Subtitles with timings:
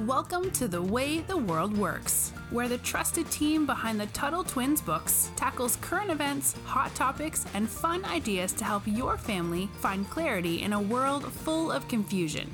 [0.00, 4.80] Welcome to The Way the World Works, where the trusted team behind the Tuttle Twins
[4.80, 10.62] books tackles current events, hot topics, and fun ideas to help your family find clarity
[10.62, 12.50] in a world full of confusion.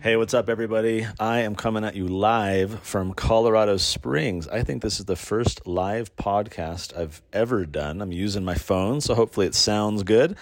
[0.00, 1.06] Hey, what's up, everybody?
[1.18, 4.46] I am coming at you live from Colorado Springs.
[4.46, 8.02] I think this is the first live podcast I've ever done.
[8.02, 10.36] I'm using my phone, so hopefully it sounds good.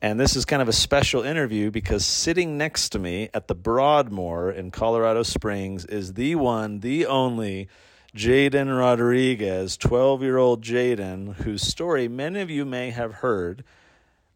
[0.00, 3.54] And this is kind of a special interview because sitting next to me at the
[3.54, 7.68] Broadmoor in Colorado Springs is the one, the only
[8.14, 13.64] Jaiden Rodriguez, 12 year old Jaiden, whose story many of you may have heard,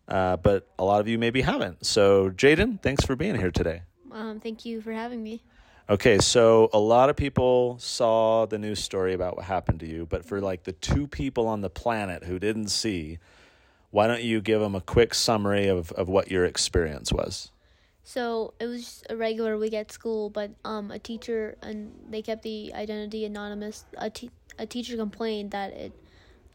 [0.09, 1.87] uh, but a lot of you maybe haven't.
[1.87, 3.82] So, Jaiden, thanks for being here today.
[4.10, 5.42] Um, thank you for having me.
[5.88, 10.06] Okay, so a lot of people saw the news story about what happened to you,
[10.06, 13.18] but for like the two people on the planet who didn't see,
[13.92, 17.52] why don't you give them a quick summary of, of what your experience was?
[18.05, 22.42] So it was a regular week at school, but um, a teacher and they kept
[22.42, 23.84] the identity anonymous.
[23.98, 25.93] A, te- a teacher complained that it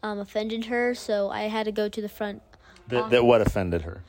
[0.02, 2.42] um, offended her, so I had to go to the front.
[2.88, 4.02] That, that what offended her?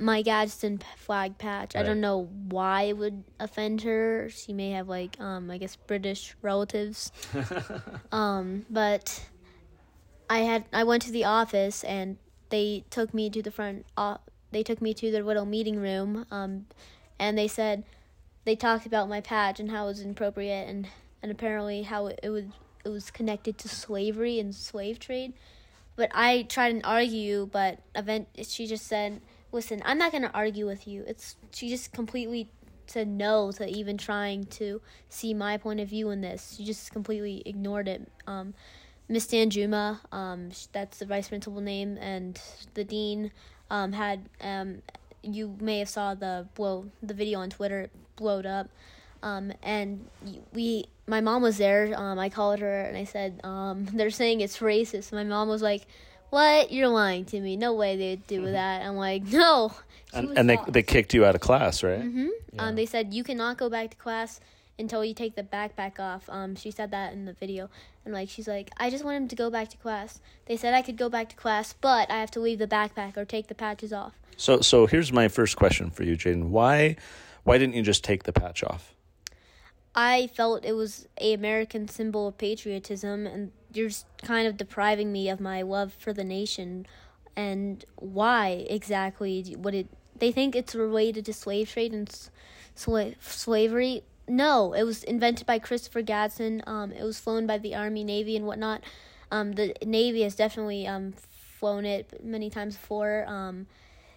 [0.00, 1.76] My Gadsden flag patch.
[1.76, 4.28] I don't know why it would offend her.
[4.30, 7.12] She may have like um, I guess British relatives.
[8.12, 9.22] um, but
[10.28, 12.16] I had I went to the office and
[12.50, 13.86] they took me to the front.
[13.96, 14.18] Uh,
[14.50, 16.66] they took me to their little meeting room, um,
[17.18, 17.84] and they said
[18.44, 20.88] they talked about my patch and how it was inappropriate and
[21.22, 22.44] and apparently how it, was
[22.84, 25.32] it was connected to slavery and slave trade.
[25.96, 29.20] But I tried and argue, but event she just said,
[29.52, 32.50] "Listen, I'm not going to argue with you." It's she just completely
[32.86, 36.54] said no to even trying to see my point of view in this.
[36.56, 38.08] She just completely ignored it.
[38.26, 38.54] Um,
[39.08, 42.40] Miss Danjuma, um, that's the vice principal name, and
[42.74, 43.30] the dean
[43.70, 44.28] um, had.
[44.40, 44.82] Um,
[45.22, 47.82] you may have saw the blow the video on Twitter.
[47.82, 48.68] It blowed up,
[49.22, 50.06] um, and
[50.52, 50.86] we.
[51.08, 51.94] My mom was there.
[51.96, 55.62] Um, I called her and I said, um, "They're saying it's racist." My mom was
[55.62, 55.86] like,
[56.30, 56.72] "What?
[56.72, 57.56] You're lying to me.
[57.56, 59.72] No way they'd do that." I'm like, "No."
[60.10, 62.00] She And, and they, they kicked you out of class, right?
[62.00, 64.40] hmm Um, they said you cannot go back to class
[64.78, 66.28] until you take the backpack off.
[66.28, 67.70] Um, she said that in the video,
[68.06, 70.20] and like she's like, I just want him to go back to class.
[70.46, 73.16] They said I could go back to class, but I have to leave the backpack
[73.16, 74.14] or take the patches off.
[74.38, 76.48] So, so here's my first question for you, Jaiden.
[76.48, 76.96] Why,
[77.42, 78.94] why didn't you just take the patch off?
[79.94, 85.10] I felt it was a American symbol of patriotism, and you're just kind of depriving
[85.10, 86.86] me of my love for the nation.
[87.34, 89.88] And why exactly would it?
[90.18, 92.08] They think it's related to slave trade and
[92.76, 94.02] sla- slavery.
[94.28, 96.62] No, it was invented by Christopher Gadsden.
[96.66, 98.82] Um, it was flown by the Army, Navy, and whatnot.
[99.30, 101.14] Um, the Navy has definitely um,
[101.58, 103.24] flown it many times before.
[103.28, 103.66] Um,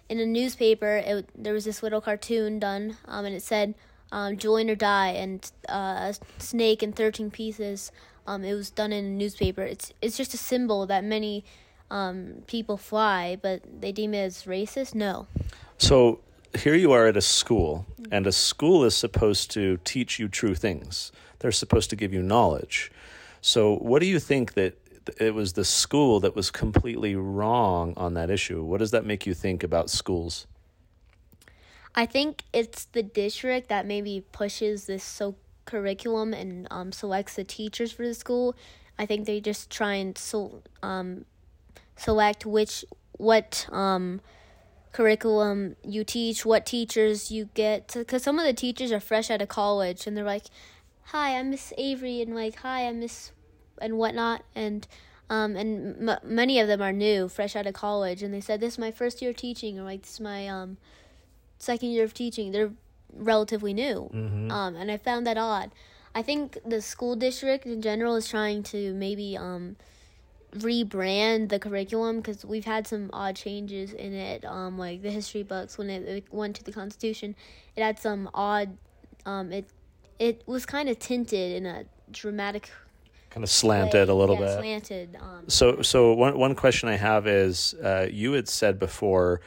[0.08, 3.74] in a newspaper, it, there was this little cartoon done, um, and it said,
[4.10, 7.92] um, "Join or die," and uh, a snake in thirteen pieces.
[8.26, 9.62] Um, it was done in a newspaper.
[9.62, 11.44] It's it's just a symbol that many
[11.90, 14.94] um, people fly, but they deem it as racist.
[14.94, 15.26] No.
[15.78, 16.20] So
[16.58, 20.54] here you are at a school, and a school is supposed to teach you true
[20.54, 21.12] things.
[21.38, 22.90] They're supposed to give you knowledge.
[23.40, 24.76] So, what do you think that
[25.18, 28.62] it was the school that was completely wrong on that issue?
[28.62, 30.46] What does that make you think about schools?
[31.94, 35.34] I think it's the district that maybe pushes this so
[35.64, 38.54] curriculum and um, selects the teachers for the school.
[38.98, 41.24] I think they just try and so um,
[41.96, 42.84] select which
[43.16, 44.20] what um,
[44.92, 47.92] curriculum you teach, what teachers you get.
[47.94, 50.46] Because some of the teachers are fresh out of college and they're like,
[51.06, 53.32] "Hi, I'm Miss Avery," and like, "Hi, I'm Miss,"
[53.80, 54.86] and whatnot, and.
[55.32, 58.58] Um, and m- many of them are new, fresh out of college, and they said,
[58.58, 60.76] "This is my first year teaching," or like, "This is my um,
[61.60, 62.72] second year of teaching, they're
[63.14, 64.10] relatively new.
[64.50, 65.70] Um, and I found that odd.
[66.14, 69.76] I think the school district in general is trying to maybe um,
[70.52, 74.44] rebrand the curriculum because we've had some odd changes in it.
[74.44, 77.34] Um, like the history books when it, it went to the Constitution,
[77.76, 78.76] it had some odd.
[79.26, 79.66] Um, it
[80.18, 82.70] it was kind of tinted in a dramatic
[83.30, 84.12] Kind of slanted way.
[84.12, 84.58] a little Yeah, bit.
[84.58, 85.16] Slanted.
[85.20, 89.40] Um, So, so one one question I have is, uh, you had said before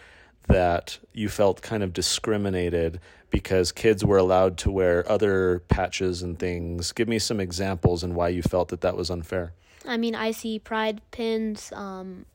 [0.47, 2.99] that you felt kind of discriminated
[3.29, 6.91] because kids were allowed to wear other patches and things.
[6.91, 9.53] Give me some examples and why you felt that that was unfair.
[9.85, 12.25] I mean, I see pride pins, um,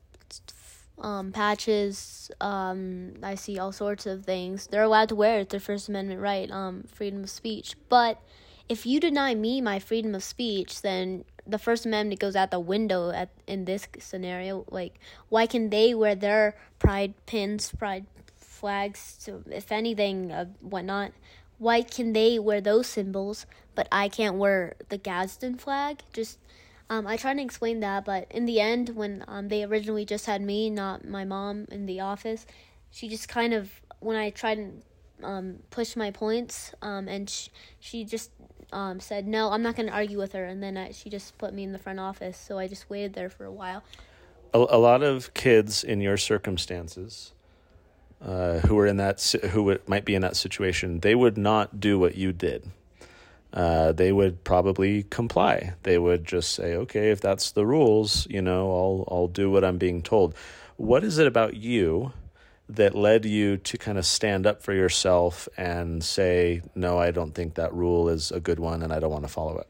[0.99, 2.29] um, patches.
[2.41, 4.67] Um, I see all sorts of things.
[4.67, 5.41] They're allowed to wear it.
[5.41, 7.75] It's their First Amendment right, um, freedom of speech.
[7.87, 8.21] But
[8.67, 12.59] if you deny me my freedom of speech, then the First Amendment goes out the
[12.59, 14.65] window at in this scenario.
[14.69, 14.99] Like,
[15.29, 18.05] why can they wear their pride pins, pride
[18.35, 21.13] flags, if anything, uh, whatnot?
[21.59, 23.45] why can they wear those symbols,
[23.75, 25.99] but I can't wear the Gadsden flag?
[26.11, 26.39] Just
[26.89, 30.25] um, I tried to explain that, but in the end, when um, they originally just
[30.25, 32.47] had me, not my mom, in the office,
[32.89, 33.69] she just kind of
[33.99, 38.31] when I tried to um, push my points, um, and she, she just
[38.73, 41.37] um, said no, I'm not going to argue with her, and then I, she just
[41.37, 42.37] put me in the front office.
[42.37, 43.83] So I just waited there for a while.
[44.53, 47.33] A, a lot of kids in your circumstances.
[48.21, 49.21] Uh, who are in that
[49.51, 52.69] who might be in that situation, they would not do what you did
[53.53, 55.73] uh, they would probably comply.
[55.83, 59.63] They would just say, "Okay, if that's the rules, you know, I'll I'll do what
[59.63, 60.35] I'm being told."
[60.77, 62.13] What is it about you
[62.69, 67.33] that led you to kind of stand up for yourself and say, "No, I don't
[67.33, 69.67] think that rule is a good one, and I don't want to follow it"?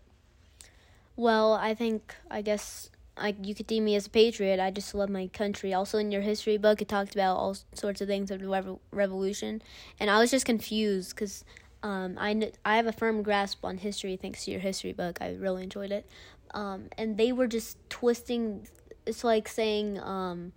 [1.16, 4.60] Well, I think I guess I, you could deem me as a patriot.
[4.60, 5.74] I just love my country.
[5.74, 9.62] Also, in your history book, it talked about all sorts of things of the revolution,
[10.00, 11.46] and I was just confused because
[11.82, 15.20] um, I, I have a firm grasp on history thanks to your history book.
[15.22, 16.06] I really enjoyed it.
[16.54, 18.68] Um, and they were just twisting.
[19.06, 20.52] It's like saying, um,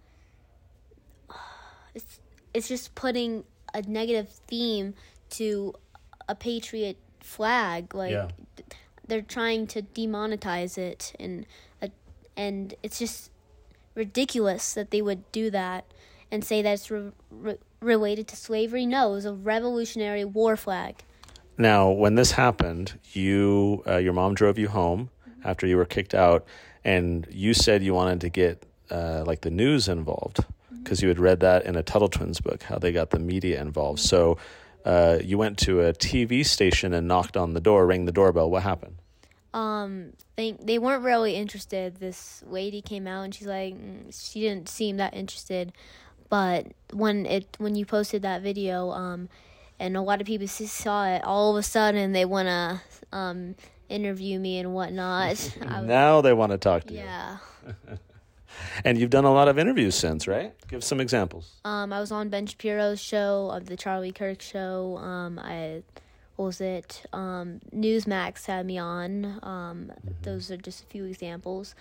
[1.95, 2.21] it's
[2.55, 4.95] it's just putting a negative theme
[5.31, 5.75] to
[6.29, 7.95] a patriot flag.
[7.95, 8.29] Like yeah.
[9.07, 11.47] they're trying to demonetize it, and
[11.81, 11.89] uh,
[12.37, 13.31] and it's just
[13.95, 15.85] ridiculous that they would do that
[16.31, 18.87] and say that it's re- re- related to slavery.
[18.87, 21.05] No, it was a Revolutionary War flag.
[21.59, 25.11] Now, when this happened, you uh, your mom drove you home
[25.45, 26.45] after you were kicked out,
[26.85, 30.45] and you said you wanted to get uh, like the news involved
[30.83, 33.61] because you had read that in a Tuttle Twins book how they got the media
[33.61, 34.01] involved.
[34.01, 34.39] So
[34.85, 38.51] uh, you went to a TV station and knocked on the door, rang the doorbell.
[38.51, 38.97] What happened?
[39.55, 41.97] Um, they they weren't really interested.
[41.97, 45.73] This lady came out and she's like, mm, she didn't seem that interested.
[46.29, 49.29] But when it when you posted that video, um,
[49.83, 51.25] and a lot of people saw it.
[51.25, 52.81] All of a sudden, they want to
[53.17, 53.57] um,
[53.89, 55.57] interview me and whatnot.
[55.83, 57.39] now they want to talk to yeah.
[57.67, 57.75] you.
[57.89, 57.97] Yeah.
[58.85, 60.55] and you've done a lot of interviews since, right?
[60.69, 61.57] Give some examples.
[61.65, 64.99] Um, I was on Ben Shapiro's show, of the Charlie Kirk show.
[64.99, 65.83] Um, I
[66.37, 67.05] what was it?
[67.13, 69.25] Um, Newsmax had me on.
[69.43, 70.11] Um, mm-hmm.
[70.23, 71.75] Those are just a few examples.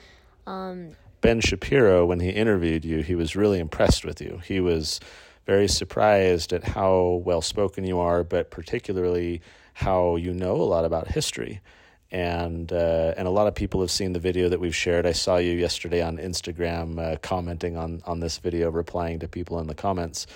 [0.47, 4.41] Um, ben Shapiro, when he interviewed you, he was really impressed with you.
[4.43, 4.99] He was
[5.45, 9.41] very surprised at how well spoken you are, but particularly
[9.73, 11.61] how you know a lot about history.
[12.11, 15.05] And uh, and a lot of people have seen the video that we've shared.
[15.05, 19.59] I saw you yesterday on Instagram uh, commenting on on this video, replying to people
[19.59, 20.27] in the comments.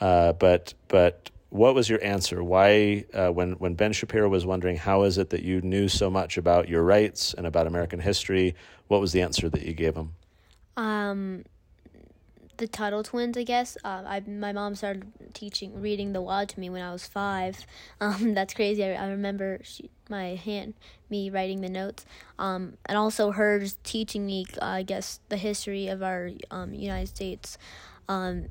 [0.00, 2.42] Uh, but but what was your answer?
[2.42, 6.10] Why, uh, when when Ben Shapiro was wondering how is it that you knew so
[6.10, 8.54] much about your rights and about American history,
[8.88, 10.14] what was the answer that you gave him?
[10.76, 11.44] Um,
[12.58, 13.76] the Tuttle twins, I guess.
[13.84, 15.04] Uh, I my mom started
[15.34, 17.66] teaching reading the law to me when I was five.
[18.00, 18.84] Um, that's crazy.
[18.84, 20.74] I, I remember she, my hand
[21.08, 22.04] me writing the notes.
[22.38, 26.74] Um, and also her just teaching me, uh, I guess, the history of our um,
[26.74, 27.56] United States.
[28.08, 28.48] Um,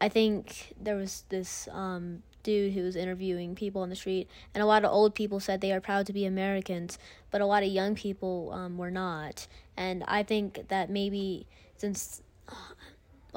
[0.00, 4.62] I think there was this um, dude who was interviewing people on the street, and
[4.62, 6.98] a lot of old people said they are proud to be Americans,
[7.30, 8.46] but a lot of young people
[8.76, 9.46] were not.
[9.76, 11.46] And I think that maybe
[11.76, 12.22] since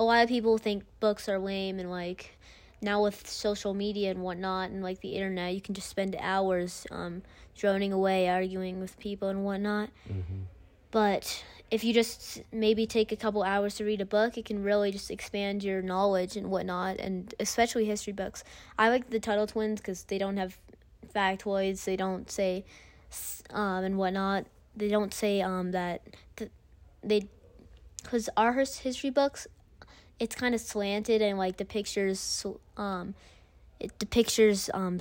[0.02, 2.36] a lot of people think books are lame and like
[2.82, 6.88] now with social media and whatnot and like the internet you can just spend hours
[6.90, 7.22] um,
[7.56, 9.90] droning away arguing with people and whatnot.
[10.10, 10.42] Mm-hmm.
[10.90, 14.64] but if you just maybe take a couple hours to read a book it can
[14.64, 18.44] really just expand your knowledge and whatnot and especially history books.
[18.80, 20.58] I like the tuttle twins because they don't have
[21.14, 22.66] factoids they don't say
[23.52, 24.48] um, and whatnot.
[24.76, 26.02] They don't say um, that
[26.38, 26.52] th-
[27.04, 27.28] they
[28.02, 29.46] because our history books
[30.22, 32.46] it's kind of slanted and like the pictures
[32.78, 33.16] um
[33.80, 35.00] it depicts um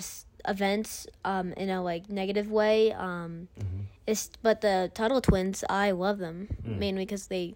[0.49, 3.83] events um in a like negative way um mm-hmm.
[4.07, 6.79] it's but the Tuttle twins I love them mm.
[6.79, 7.55] mainly because they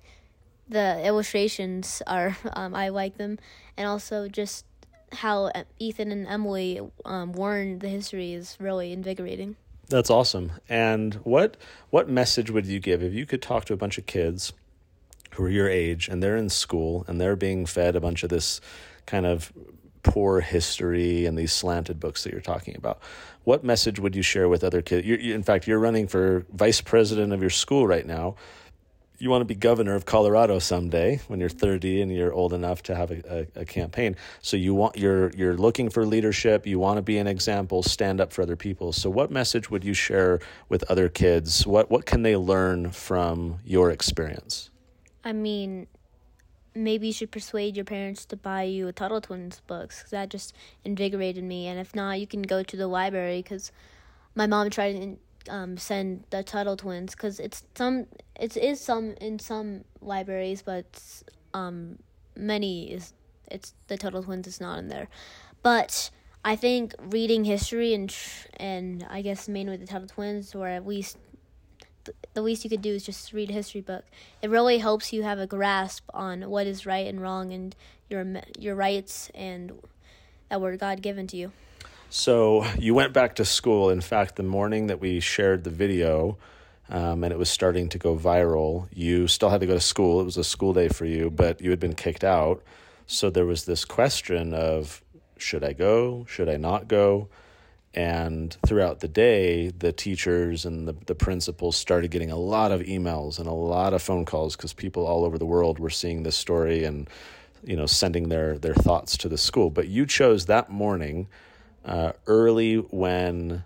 [0.69, 3.39] the illustrations are um I like them
[3.79, 4.67] and also just
[5.13, 9.57] how Ethan and Emily um warn the history is really invigorating.
[9.89, 10.53] That's awesome.
[10.69, 11.57] And what
[11.89, 14.53] what message would you give if you could talk to a bunch of kids
[15.35, 18.31] who are your age and they're in school and they're being fed a bunch of
[18.31, 18.61] this
[19.07, 19.53] kind of
[20.05, 23.01] poor history and these slanted books that you're talking about.
[23.43, 25.07] What message would you share with other kids?
[25.07, 28.37] You're, you, in fact, you're running for vice president of your school right now.
[29.19, 32.83] You want to be governor of Colorado someday when you're 30 and you're old enough
[32.85, 34.17] to have a, a, a campaign.
[34.43, 36.67] So you want you're you're looking for leadership.
[36.67, 37.83] You want to be an example.
[37.83, 38.93] Stand up for other people.
[38.93, 41.67] So what message would you share with other kids?
[41.67, 44.71] What what can they learn from your experience?
[45.25, 45.87] I mean,
[46.75, 50.29] maybe you should persuade your parents to buy you a Tuttle Twins books because that
[50.29, 50.55] just
[50.85, 51.67] invigorated me.
[51.67, 53.73] And if not, you can go to the library because
[54.35, 58.07] my mom tried to um, send the Tuttle Twins because it's some
[58.39, 60.87] it is some in some libraries, but
[61.53, 61.99] um,
[62.37, 63.15] many is
[63.51, 65.09] it's the Tuttle Twins is not in there.
[65.63, 66.11] But
[66.45, 68.15] I think reading history and
[68.59, 71.19] and I guess mainly the Tuttle Twins, or at least
[72.35, 74.05] the least you could do is just read a history book.
[74.43, 77.75] It really helps you have a grasp on what is right and wrong and
[78.09, 78.25] your
[78.59, 79.73] your rights and
[80.49, 81.53] that were God given to you.
[82.11, 83.91] So you went back to school.
[83.91, 86.39] In fact, the morning that we shared the video,
[86.89, 90.21] um, and it was starting to go viral, you still had to go to school.
[90.21, 92.63] It was a school day for you, but you had been kicked out.
[93.07, 95.03] So there was this question of
[95.39, 96.25] should I go?
[96.29, 97.29] Should I not go?
[97.95, 102.81] And throughout the day, the teachers and the, the principals started getting a lot of
[102.81, 106.25] emails and a lot of phone calls because people all over the world were seeing
[106.25, 107.09] this story and
[107.63, 109.71] you know sending their their thoughts to the school.
[109.71, 111.29] But you chose that morning,
[111.85, 113.63] uh, early when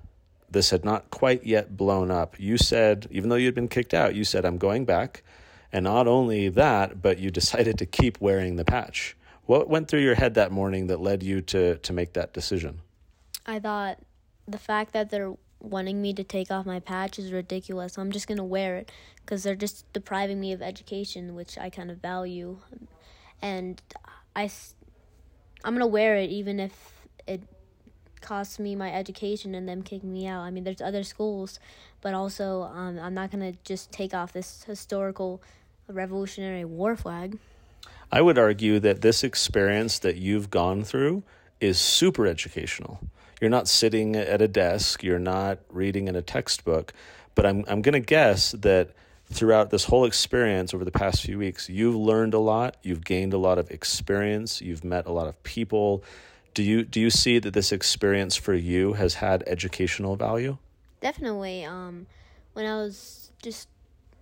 [0.51, 2.39] this had not quite yet blown up.
[2.39, 5.23] You said, even though you had been kicked out, you said, "I'm going back,"
[5.73, 9.17] and not only that, but you decided to keep wearing the patch.
[9.47, 12.83] What went through your head that morning that led you to to make that decision?
[13.47, 13.99] I thought
[14.49, 17.99] the fact that they're wanting me to take off my patch is ridiculous.
[17.99, 18.91] I'm just going to wear it
[19.21, 22.59] because they're just depriving me of education, which I kind of value.
[23.43, 23.81] And
[24.35, 24.51] I,
[25.65, 26.73] I'm going to wear it even if
[27.27, 27.43] it
[28.21, 30.43] costs me my education and them kicking me out.
[30.43, 31.61] I mean, there's other schools,
[32.01, 35.43] but also um, I'm not going to just take off this historical
[35.89, 37.39] Revolutionary War flag.
[38.11, 41.23] I would argue that this experience that you've gone through
[41.61, 43.01] is super educational.
[43.41, 46.93] You're not sitting at a desk, you're not reading in a textbook,
[47.35, 48.91] but I'm I'm going to guess that
[49.31, 53.33] throughout this whole experience over the past few weeks, you've learned a lot, you've gained
[53.33, 56.03] a lot of experience, you've met a lot of people.
[56.55, 60.59] Do you do you see that this experience for you has had educational value?
[61.01, 61.65] Definitely.
[61.65, 62.07] Um,
[62.55, 63.69] when I was just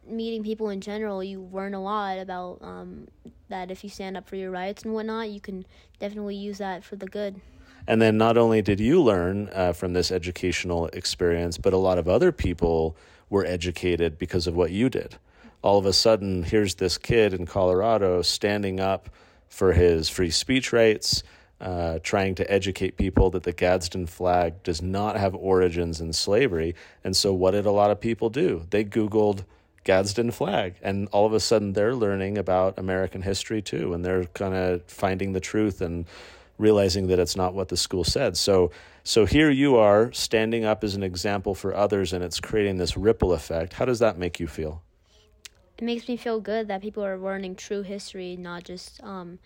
[0.06, 3.08] meeting people in general, you learn a lot about um,
[3.48, 5.64] that if you stand up for your rights and whatnot, you can
[5.98, 7.40] definitely use that for the good.
[7.86, 11.98] And then not only did you learn uh, from this educational experience, but a lot
[11.98, 12.96] of other people
[13.30, 15.16] were educated because of what you did.
[15.62, 19.08] All of a sudden, here's this kid in Colorado standing up
[19.48, 21.22] for his free speech rights,
[21.60, 26.74] uh, trying to educate people that the Gadsden flag does not have origins in slavery.
[27.02, 28.66] And so, what did a lot of people do?
[28.70, 29.44] They Googled
[29.84, 34.24] Gadsden flag, and all of a sudden, they're learning about American history too, and they're
[34.24, 36.06] kind of finding the truth and
[36.58, 38.36] realizing that it's not what the school said.
[38.36, 38.70] So
[39.04, 42.96] so here you are standing up as an example for others and it's creating this
[42.96, 43.74] ripple effect.
[43.74, 44.82] How does that make you feel?
[45.78, 49.38] It makes me feel good that people are learning true history, not just um,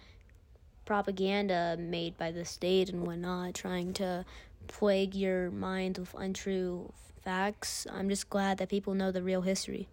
[0.85, 4.25] propaganda made by the state and whatnot, trying to
[4.69, 7.87] plague your mind with untrue facts.
[7.93, 9.89] I'm just glad that people know the real history.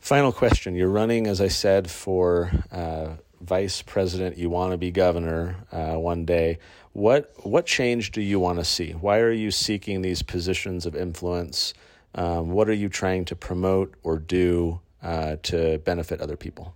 [0.00, 0.74] Final question.
[0.74, 4.36] You're running, as I said, for uh, vice president.
[4.36, 6.58] You want to be governor uh, one day.
[6.92, 8.92] What what change do you want to see?
[8.92, 11.74] Why are you seeking these positions of influence?
[12.14, 16.74] Um, what are you trying to promote or do uh, to benefit other people?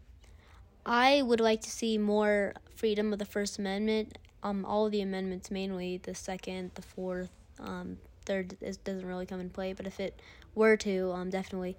[0.85, 4.19] I would like to see more freedom of the First Amendment.
[4.43, 9.27] Um, all of the amendments, mainly the second, the fourth, um, third, is, doesn't really
[9.27, 9.73] come in play.
[9.73, 10.21] But if it
[10.55, 11.77] were to, um, definitely,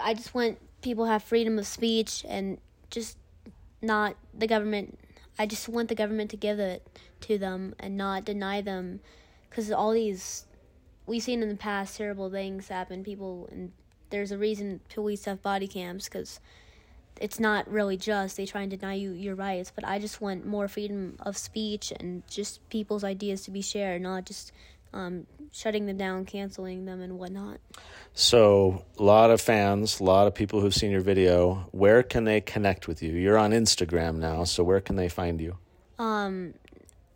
[0.00, 2.58] I just want people have freedom of speech and
[2.90, 3.18] just
[3.80, 4.98] not the government.
[5.38, 6.86] I just want the government to give it
[7.22, 9.00] to them and not deny them,
[9.48, 10.46] because all these
[11.06, 13.04] we've seen in the past terrible things happen.
[13.04, 13.72] People and
[14.10, 16.40] there's a reason police have body cams because
[17.20, 19.72] it's not really just they try and deny you your rights.
[19.74, 24.02] But I just want more freedom of speech and just people's ideas to be shared,
[24.02, 24.52] not just
[24.92, 27.58] um, shutting them down, canceling them, and whatnot.
[28.14, 31.68] So, a lot of fans, a lot of people who've seen your video.
[31.72, 33.12] Where can they connect with you?
[33.12, 35.56] You're on Instagram now, so where can they find you?
[35.98, 36.54] Um,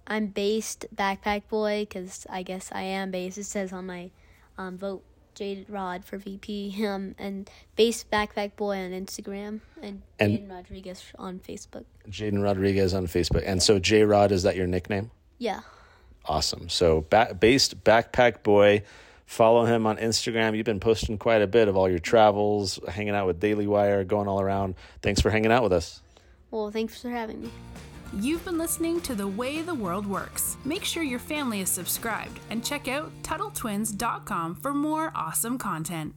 [0.06, 3.38] I'm based backpack boy because I guess I am based.
[3.38, 4.10] It says on my
[4.58, 5.02] um, vote
[5.34, 6.84] Jade Rod for VP.
[6.86, 11.84] Um, and based backpack boy on Instagram and, And- Jaiden Rodriguez on Facebook.
[12.10, 13.42] Jaiden Rodriguez on Facebook.
[13.46, 15.10] And so, J Rod, is that your nickname?
[15.38, 15.60] Yeah.
[16.24, 16.68] Awesome.
[16.68, 18.82] So, ba- based backpack boy,
[19.26, 20.56] follow him on Instagram.
[20.56, 24.04] You've been posting quite a bit of all your travels, hanging out with Daily Wire,
[24.04, 24.74] going all around.
[25.02, 26.00] Thanks for hanging out with us.
[26.50, 27.50] Well, thanks for having me.
[28.14, 30.58] You've been listening to The Way the World Works.
[30.66, 36.14] Make sure your family is subscribed and check out TuttleTwins.com for more awesome content.